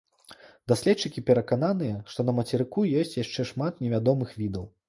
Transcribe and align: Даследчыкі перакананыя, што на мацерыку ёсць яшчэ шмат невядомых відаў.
Даследчыкі 0.71 1.23
перакананыя, 1.27 1.99
што 2.13 2.27
на 2.31 2.35
мацерыку 2.39 2.89
ёсць 3.03 3.17
яшчэ 3.23 3.49
шмат 3.51 3.73
невядомых 3.85 4.37
відаў. 4.43 4.71